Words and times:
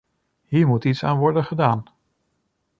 Hier 0.47 0.67
moet 0.67 0.83
iets 0.85 1.03
aan 1.03 1.17
worden 1.17 1.43
gedaan. 1.43 1.83